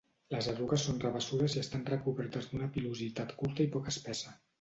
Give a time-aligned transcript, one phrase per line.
[0.35, 4.35] Les erugues són rabassudes i estan recobertes d'una pilositat curta i poc espessa.